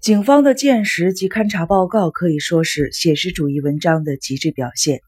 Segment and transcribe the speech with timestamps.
[0.00, 5.00] 警方的鉴识及勘查报告可以说是写实主义文章的极致表现。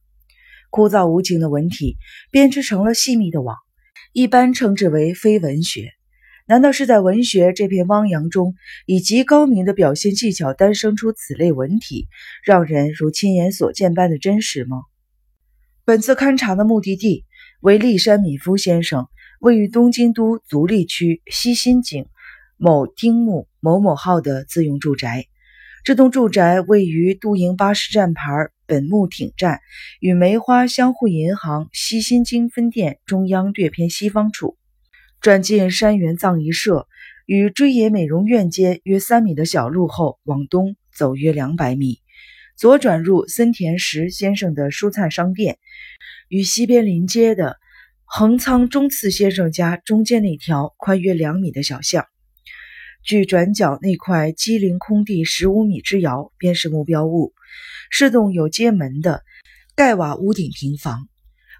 [0.68, 1.96] 枯燥无情的文体
[2.32, 3.56] 编织成了细密的网，
[4.12, 5.90] 一般称之为非文学。
[6.48, 12.08] 难道是在文学这片汪洋中，以极高明的表现技巧诞生出此类文体，
[12.42, 14.82] 让人如亲眼所见般的真实吗？
[15.84, 17.24] 本次勘察的目的地
[17.60, 19.06] 为立山敏夫先生
[19.38, 22.06] 位于东京都足利区西新井
[22.56, 25.26] 某町木某某号的自用住宅。
[25.84, 28.22] 这栋住宅位于都营巴士站牌
[28.66, 29.60] 本木町站
[29.98, 34.58] 与梅花相互银行西新京分店中央略偏西方处。
[35.22, 36.86] 转进山原葬仪社
[37.26, 42.00] 与追野美容院间约三米的小路后，往东走约两百米，
[42.56, 45.58] 左转入森田石先生的蔬菜商店，
[46.28, 47.56] 与西边临街的
[48.04, 52.06] 横仓中次先生家中间那条宽约两米的小巷。
[53.02, 57.32] 距转角那块机灵空地十五米之遥，便是目标物，
[57.90, 59.22] 是栋有街门的
[59.74, 61.08] 盖瓦屋顶平房。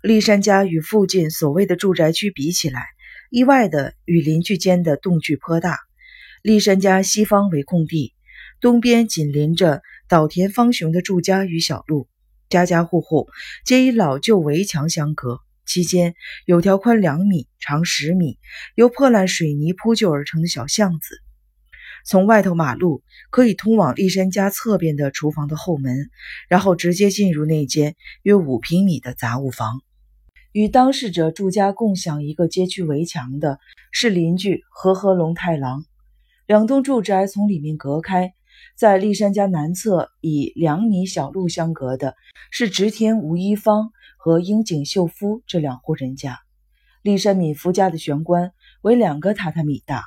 [0.02, 2.86] 立山家与附近所谓的住宅区比起来，
[3.30, 5.78] 意外的与邻居间的动距颇大。
[6.42, 8.14] 立山家西方为空地，
[8.60, 12.08] 东边紧邻着岛田芳雄的住家与小路，
[12.48, 13.28] 家家户户
[13.64, 15.40] 皆以老旧围墙相隔。
[15.66, 16.14] 期间
[16.46, 18.38] 有条宽两米、长十米、
[18.74, 21.20] 由破烂水泥铺就而成的小巷子，
[22.04, 26.10] 从外头马路可以通往立山家侧边的厨房的后门，
[26.48, 29.80] 然后直接进入那间约五平米的杂物房。
[30.52, 33.60] 与当事者住家共享一个街区围墙的
[33.92, 35.84] 是邻居和和龙太郎。
[36.46, 38.34] 两栋住宅从里面隔开，
[38.76, 42.16] 在立山家南侧以两米小路相隔的
[42.50, 46.40] 是直田吴一方和樱井秀夫这两户人家。
[47.02, 48.50] 立山敏夫家的玄关
[48.82, 50.02] 为两个榻榻米大，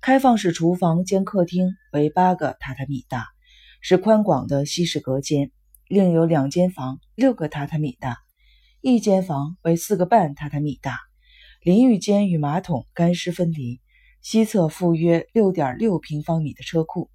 [0.00, 3.26] 开放式厨房兼客厅为八个榻榻米大，
[3.80, 5.50] 是宽广的西式隔间。
[5.88, 8.18] 另有两间房，六个榻榻米大。
[8.80, 10.98] 一间房为四个半榻榻米大，
[11.60, 13.80] 淋浴间与马桶干湿分离，
[14.20, 17.10] 西侧附约六点六平方米的车库。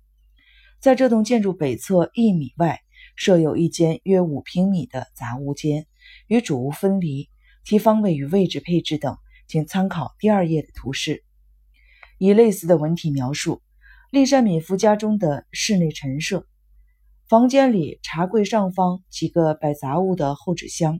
[0.82, 2.80] 在这栋建筑北侧一米外，
[3.16, 5.86] 设有一间约五平米的杂物间，
[6.28, 7.30] 与主屋分离。
[7.64, 9.16] 其方位与位置配置等，
[9.48, 11.24] 请参考第二页的图示。
[12.24, 13.64] 以类似的文体描述
[14.12, 16.46] 立善敏夫家中的室内陈设：
[17.28, 21.00] 房间里茶柜上方几个摆杂物的厚纸箱。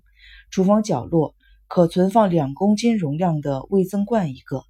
[0.50, 1.36] 厨房角落
[1.68, 4.64] 可存放两公斤容量的味增罐一个，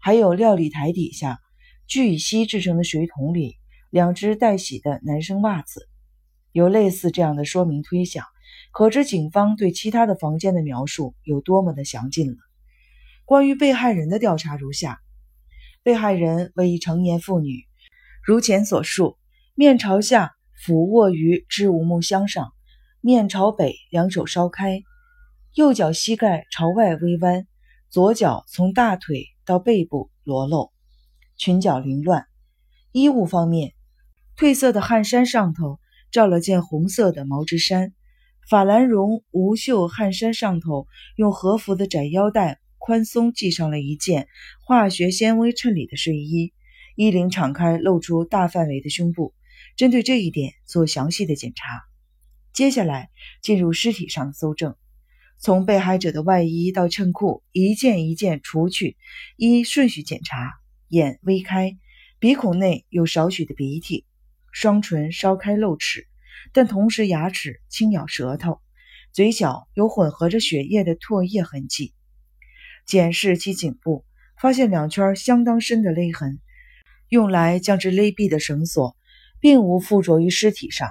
[0.00, 1.40] 还有料理台底下
[1.88, 3.56] 聚乙烯制成的水桶里
[3.90, 5.88] 两只待洗的男生袜子。
[6.52, 8.24] 有类似这样的说明推想，
[8.70, 12.36] 可知警方对其他的房间的描述有多么的详尽了。
[13.24, 15.00] 关于被害人的调查如下：
[15.88, 17.64] 被害人为一成年妇女，
[18.22, 19.16] 如前所述，
[19.54, 22.52] 面朝下俯卧于织物木箱上，
[23.00, 24.82] 面朝北，两手稍开。
[25.54, 27.46] 右脚膝盖朝外微弯，
[27.88, 30.72] 左脚从大腿到背部裸露，
[31.38, 32.26] 裙角凌乱。
[32.92, 33.72] 衣物方面，
[34.36, 37.94] 褪色的汗衫上头罩了件红色的毛织衫，
[38.46, 44.28] 法兰绒无袖汗衫上头用和服的窄腰带宽松系上了一件
[44.64, 46.54] 化学纤维衬里的睡衣，
[46.96, 49.34] 衣领敞开露出大范围的胸部。
[49.76, 51.82] 针对这一点做详细的检查。
[52.54, 53.10] 接下来
[53.42, 54.74] 进入尸体上搜证。
[55.36, 58.96] 从被害者的外衣到衬裤，一件一件除去，
[59.36, 60.54] 依顺序检查。
[60.88, 61.76] 眼微开，
[62.18, 64.06] 鼻孔内有少许的鼻涕，
[64.50, 66.06] 双唇稍开露齿，
[66.54, 68.62] 但同时牙齿轻咬舌头，
[69.12, 71.92] 嘴角有混合着血液的唾液痕迹。
[72.88, 74.04] 检视其颈部，
[74.40, 76.40] 发现两圈相当深的勒痕，
[77.08, 78.96] 用来将之勒毙的绳索
[79.38, 80.90] 并无附着于尸体上。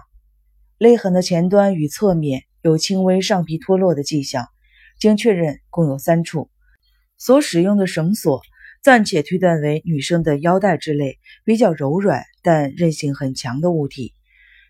[0.77, 2.43] 勒痕的前端与侧面。
[2.63, 4.47] 有轻微上皮脱落的迹象，
[4.99, 6.49] 经确认共有三处。
[7.17, 8.41] 所使用的绳索
[8.83, 14.13] 暂且推断为女生的腰带之类比较柔软但韧性很强的物体。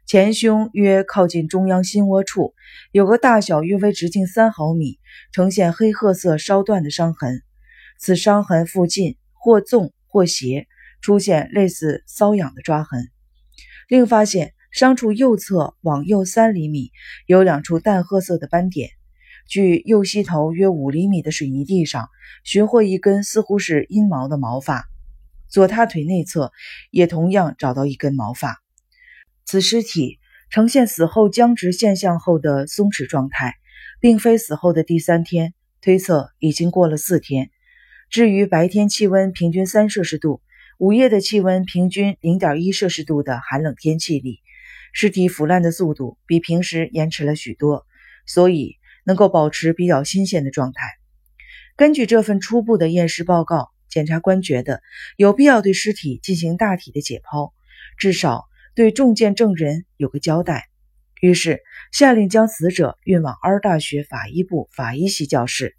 [0.07, 2.53] 前胸约靠近中央心窝处
[2.91, 4.99] 有个大小约为直径三毫米、
[5.33, 7.43] 呈现黑褐色稍断的伤痕，
[7.99, 10.67] 此伤痕附近或纵或斜
[11.01, 13.09] 出现类似瘙痒的抓痕。
[13.87, 14.53] 另发现。
[14.69, 16.91] 伤处右侧往右三厘米
[17.25, 18.89] 有两处淡褐色的斑点，
[19.47, 22.09] 距右膝头约五厘米的水泥地上
[22.43, 24.85] 寻获一根似乎是阴毛的毛发，
[25.49, 26.51] 左大腿内侧
[26.91, 28.61] 也同样找到一根毛发。
[29.47, 33.55] 此尸体呈现死后僵直现象后的松弛状态，
[34.01, 37.49] 并非死后的第三天，推测已经过了四天。
[38.09, 40.41] 至于白天气温平均三摄氏度，
[40.77, 44.41] 午夜的气温平均零点一摄氏度的寒冷天气里，
[44.91, 47.85] 尸体腐烂的速度比平时延迟了许多，
[48.25, 50.81] 所以能够保持比较新鲜的状态。
[51.77, 54.81] 根据这份初步的验尸报告，检察官觉得
[55.15, 57.53] 有必要对尸体进行大体的解剖，
[57.97, 58.43] 至少
[58.77, 60.69] 对中箭证人有个交代。
[61.19, 65.75] 于是下令将死者运往阿尔大学法医部法医系教室。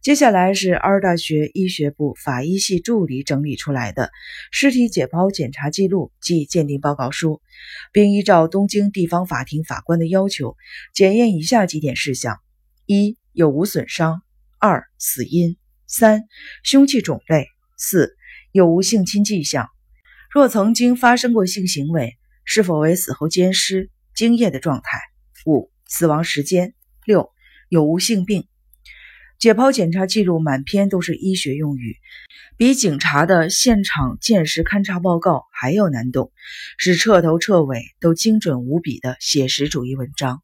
[0.00, 4.10] 接下来是阿尔大学医学部法医系助理整理出来的
[4.50, 7.42] 尸体解剖检查记录及鉴定报告书，
[7.92, 10.56] 并依照东京地方法庭法官的要求
[10.94, 12.40] 检验以下几点事项：
[12.86, 14.22] 一、有无损伤；
[14.58, 16.22] 二、死因；三、
[16.62, 18.16] 凶器种类；四、
[18.50, 19.66] 有无性侵迹象；
[20.38, 24.84] 若曾经发生过性行为，是否为死后奸尸；精液的状态；
[25.46, 26.74] 五、死亡时间；
[27.04, 27.32] 六、
[27.68, 28.46] 有无性病。
[29.40, 31.96] 解剖检查记录满篇都是医学用语，
[32.56, 36.30] 比警察的现场见识勘查报告还要难懂，
[36.76, 40.40] 是彻头彻尾都精准无比的写实主义文章。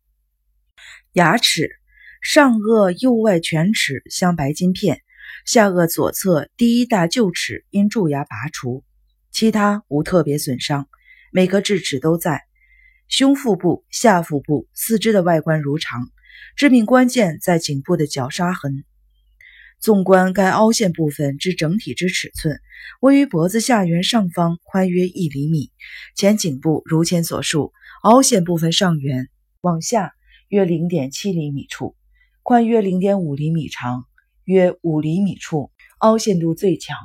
[1.13, 1.71] 牙齿
[2.21, 5.03] 上颚右外犬齿镶白金片，
[5.47, 8.83] 下颚左侧第一大臼齿因蛀牙拔除，
[9.35, 10.89] 其他无特别损伤，
[11.33, 12.43] 每个智齿都在。
[13.09, 16.09] 胸腹部、下腹部、四肢的外观如常。
[16.55, 18.85] 致命关键在颈部的绞杀痕。
[19.81, 22.61] 纵观该凹陷部分之整体之尺寸，
[23.01, 25.73] 位于脖子下缘上方，宽约一厘米。
[26.15, 27.73] 前颈部如前所述，
[28.05, 29.29] 凹陷部分上缘
[29.63, 30.13] 往下
[30.47, 31.97] 约零点七厘米处，
[32.45, 34.05] 宽约零点五厘米，长
[34.45, 36.97] 约五厘米处凹陷度最强，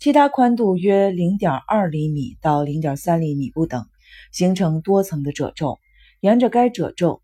[0.00, 3.86] 其他宽度约零点二厘米到零点三厘米不等，
[4.32, 5.78] 形成多层的褶皱。
[6.20, 7.20] 沿着该褶皱。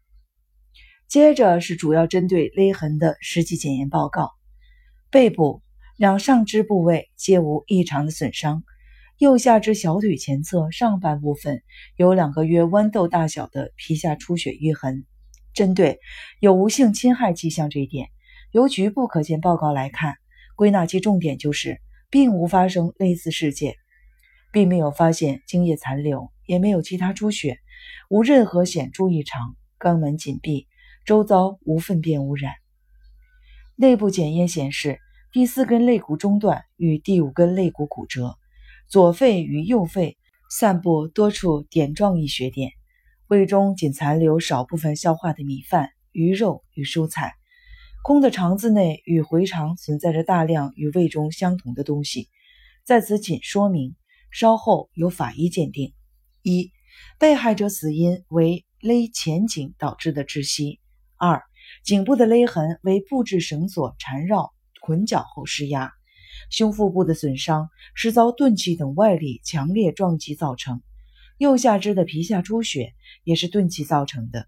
[1.08, 4.32] 接着是主要针对勒痕的实际检验报告。
[5.10, 5.62] 背部
[5.96, 8.62] 两上肢部位皆无异常的损伤，
[9.16, 11.62] 右下肢小腿前侧上半部分
[11.96, 15.06] 有两个约豌豆大小的皮下出血淤痕。
[15.54, 15.98] 针对
[16.40, 18.10] 有无性侵害迹象这一点，
[18.50, 20.16] 由局部可见报告来看，
[20.56, 21.80] 归纳其重点就是
[22.16, 23.74] 并无发生类似事件，
[24.50, 27.58] 并没有发现精液残留，也没有其他出血，
[28.08, 30.66] 无任何显著异常，肛门紧闭。
[31.04, 32.54] 周遭无粪便污染。
[33.76, 34.98] 内部检验显示，
[35.30, 38.38] 第四根肋骨中段与第五根肋骨骨折，
[38.88, 40.16] 左肺与右肺
[40.48, 42.70] 散布多处点状溢血点，
[43.28, 47.34] 胃中仅残留少部分消化的米饭、鱼肉与蔬菜，
[48.06, 52.28] 空的肠子内与回肠存在着大量与胃中相同的东西。
[52.84, 53.96] 在此仅说明，
[54.30, 55.92] 稍后由法医鉴定。
[56.40, 56.70] 一、
[57.18, 60.78] 被害者死因为勒前颈导致的窒息。
[61.16, 61.42] 二、
[61.82, 65.90] 颈部的勒痕为布置绳索缠绕捆绞后施压，
[66.48, 70.80] 胸腹部的损伤是遭钝器等外力强烈撞击造成，
[71.38, 72.94] 右下肢的皮下出血
[73.24, 74.46] 也是钝器造成的。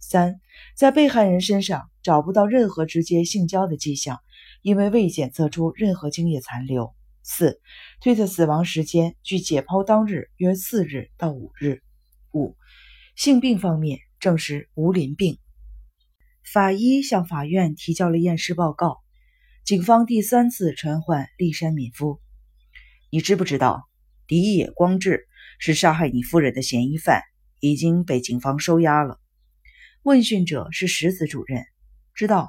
[0.00, 0.40] 三、
[0.74, 4.18] 在被害人身上找不到任何直接性交的迹象，
[4.62, 6.94] 因为未检测出任何精液残留。
[7.22, 7.60] 四、
[8.00, 11.82] 推测死亡时间距解剖当日约四日到五日。
[12.32, 12.56] 五、
[13.14, 15.38] 性病方面证实无淋病。
[16.52, 18.98] 法医向法院提交了验尸报告。
[19.64, 22.20] 警方第三次传唤立山敏夫
[23.12, 23.84] ：“你知不知道，
[24.26, 27.22] 荻野光治是杀害你夫人的嫌疑犯，
[27.60, 29.20] 已经被警方收押了？”
[30.02, 31.62] 问讯者是石子主任
[32.14, 32.48] ：“知道，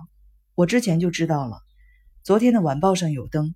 [0.55, 1.58] 我之前就知道了。
[2.24, 3.53] 昨天的晚报上有登。”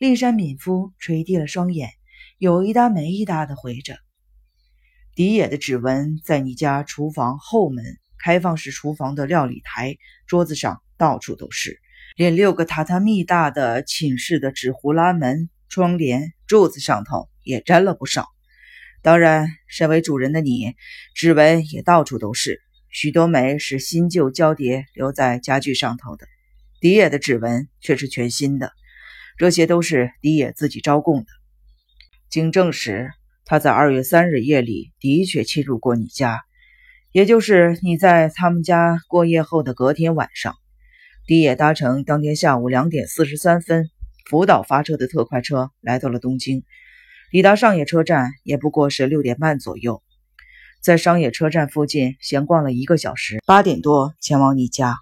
[0.00, 1.90] 立山敏夫垂低了双眼，
[2.38, 3.96] 有一搭没一搭的回着
[5.14, 7.84] ：“荻野的指纹在你家厨房后门。”
[8.18, 11.78] 开放式厨房的料理台桌子上到处都是，
[12.16, 18.26] 连六个榻榻米大的寝室的纸糊拉门、窗帘、柱子上头也沾了不少。
[19.02, 20.74] 当然，身为主人的你，
[21.14, 22.62] 指纹也到处都是，
[22.94, 26.28] 许多枚是新旧交叠留在家具上头的。
[26.80, 28.70] 迪野的指纹却是全新的，
[29.36, 31.26] 这些都是迪野自己招供的。
[32.30, 33.10] 经证实，
[33.44, 36.40] 他在二月三日夜里的确侵入过你家。
[37.10, 40.54] 也就是你在他们家过夜后的隔天晚上，
[41.26, 43.90] 迪野搭乘当天下午两点四十三分
[44.30, 46.62] 福岛发车的特快车来到了东京，
[47.32, 50.00] 抵达上野车站也不过是六点半左右，
[50.84, 54.98] 在商野车站附近闲逛了一个小时，八点多前往你家。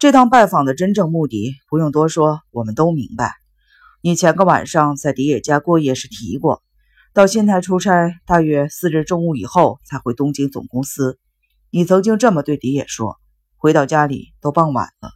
[0.00, 3.34] 这趟拜访的真正目的不用多说，我们都明白。
[4.02, 6.60] 你前个晚上在迪野家过夜时提过，
[7.14, 11.20] 到新台出差，大约四日中午以后才回东京总公司。
[11.70, 13.16] 你曾经这么对迪野说
[13.58, 15.10] ：“回到家里都傍晚了，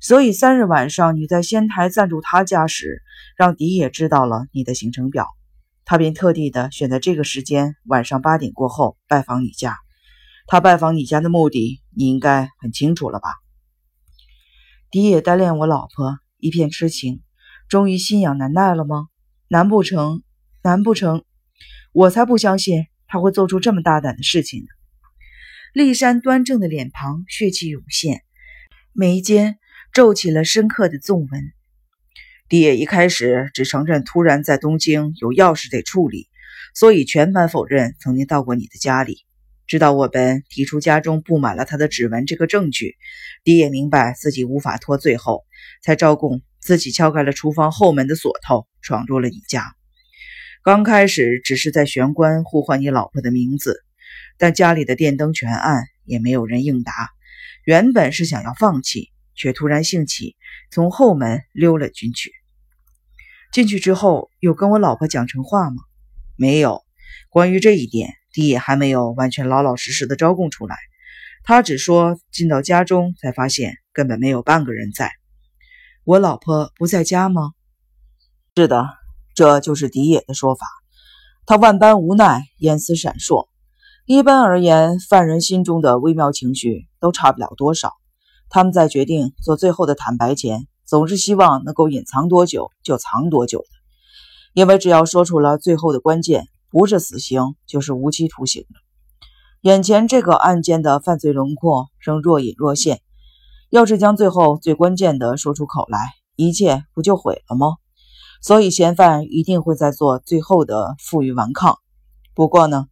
[0.00, 3.02] 所以三日晚上你在仙台暂住他家时，
[3.36, 5.26] 让狄野知道了你的行程表，
[5.90, 9.78] 他便特地的选在这个时间，晚上八点过后拜访你家。
[10.46, 13.30] 他拜访你家的目的，你应该很清楚了吧？
[14.90, 17.22] 狄野单恋我老婆，一片痴情，
[17.70, 19.06] 终于心痒难耐了吗？
[19.48, 20.22] 难不成？
[20.62, 21.24] 难不成？
[21.92, 24.66] 我才不相信他会做出这么大胆的事情呢！
[25.72, 28.20] 骊山端正的脸庞，血气涌现，
[28.92, 29.58] 眉间
[29.94, 31.52] 皱起了深刻的纵纹。
[32.48, 36.28] 狄野一开始只承认突然在东京有要事得处理，
[36.74, 39.18] 所以全盘否认曾经到过你的家里。
[39.66, 42.96] 直到我本提出家中布满了他的指纹这个证据，
[43.44, 45.44] 狄野明白自己无法脱罪后，
[45.82, 49.74] 才招供自己敲开了厨房后门的锁头，闯入了你家。
[50.62, 53.84] 刚开始只是在玄关呼唤你老婆的名字，
[54.38, 56.94] 但家里的电灯全暗，也没有人应答。
[57.66, 60.36] 原本是想要放弃，却突然兴起，
[60.70, 62.32] 从后门溜了进去。
[63.52, 65.76] 进去之后，有跟我老婆讲成话吗？
[66.36, 66.82] 没有。
[67.30, 68.12] 关于这一点。
[68.30, 70.76] 狄野还没有完全老老实实的招供出来，
[71.42, 75.10] 他只说进到家中才发现根本没有半个人在。
[76.04, 77.52] 我老婆不在家吗？
[78.54, 78.86] 是的，
[79.34, 80.66] 这就是狄野的说法。
[81.46, 83.48] 他万般无奈，眼丝闪烁。
[84.04, 87.94] 一般而言，犯人心中的微妙情绪都差不了多少。
[88.50, 93.66] 他们在决定做最后的坦白前，总是希望能够隐藏多久就藏多久的，
[94.54, 96.48] 因为只要说出了最后的关键。
[96.70, 98.80] 不是死刑，就是无期徒刑了。
[99.62, 103.00] 眼前这个案件的犯罪轮廓仍若隐若现，
[103.70, 105.98] 要是将最后最关键的说出口来，
[106.36, 107.76] 一切不就毁了吗？
[108.42, 111.78] 所以嫌犯一定会在做最后的负隅顽抗。
[112.34, 112.84] 不过呢，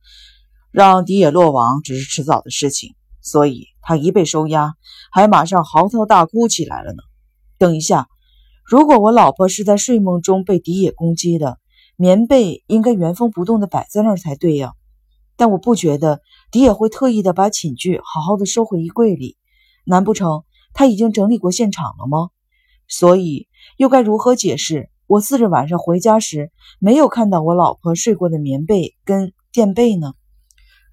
[0.71, 2.95] 让狄野落网只是迟早的事情，
[3.27, 4.75] 所以他一被收押，
[5.11, 7.03] 还马上嚎啕大哭起来了呢。
[7.59, 8.07] 等一下，
[8.65, 11.59] 如果我老婆是在睡梦中被狄野攻击的。
[11.99, 14.75] 棉被应该原封不动的摆在那儿才对呀，
[15.39, 19.39] 但我不觉得迪也会特意的把寝具好好的收回衣柜里，
[19.87, 22.29] 难不成他已经整理过现场了吗？
[22.87, 30.13] 所以又该如何解释我次日晚上回家时没有看到我老婆睡过的棉被跟垫被呢？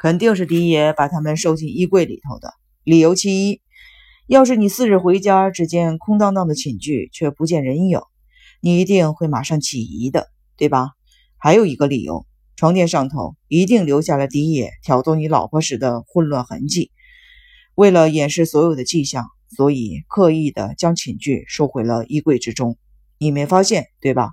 [0.04, 2.54] 肯定是迪爷把他们收进衣柜里头的。
[2.84, 3.62] 理由其一，
[4.28, 8.02] 要是你次日回家只见空荡荡的寝具却不见人影，
[8.60, 10.28] 你一定会马上起疑的。
[10.58, 10.90] 对吧？
[11.38, 12.26] 还有一个理由，
[12.58, 16.92] 床垫上头一定留下了迪野挑逗你老婆时的混乱痕迹。
[17.74, 22.78] 为了掩饰所有的迹象，所以刻意的将寝具收回了衣柜之中。
[23.20, 24.32] 你没发现，对吧？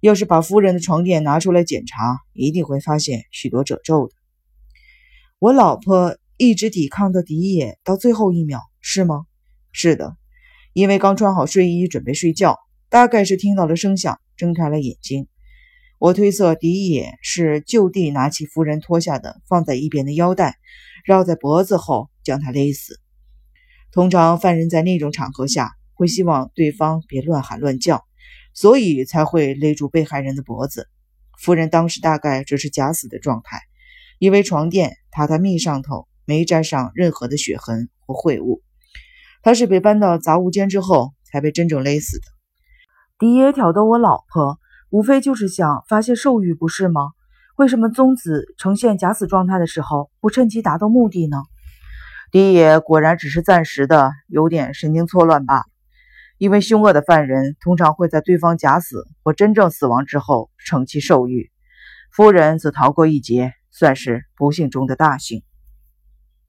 [0.00, 4.14] 要是把夫人的床垫拿出来检查，一定会发现许多褶皱的。
[5.40, 9.26] 我老婆一直抵抗的迪野到最后一秒，是吗？
[9.72, 10.16] 是的，
[10.72, 12.56] 因为刚穿好睡衣准备睡觉，
[12.88, 15.26] 大概是听到了声响，睁开了眼睛。
[15.98, 20.56] 我推测，狄野是就地拿起夫人脱下的放在一边的腰带，
[21.04, 23.00] 绕在脖子后将她勒死。
[23.90, 28.04] 通常犯人在那种场合下会希望对方别乱喊乱叫，
[28.54, 30.88] 所以才会勒住被害人的脖子。
[31.38, 33.60] 夫人当时大概只是假死的状态，
[34.18, 38.62] 因为床垫榻榻米上头没沾上任何的血痕或秽物。
[39.42, 42.24] 他是被搬到杂物间之后才被真正勒死的。
[43.18, 44.58] 狄野挑逗我老婆。
[44.90, 47.10] 无非就是想发泄兽欲，不是吗？
[47.56, 51.38] 为什么宗子呈现假死状态的时候不趁机达到目的呢？
[52.30, 55.62] 狄野果然只是暂时的有点神经错乱罢了。
[56.38, 61.50] 因为凶恶的犯人通常会在对方假死或真正死亡之后乘其兽欲，
[62.12, 65.42] 夫人则逃过一劫，算是不幸中的大幸。